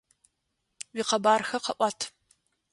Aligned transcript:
Уикъэбархэ 0.95 1.57
къэӏуат! 1.63 1.99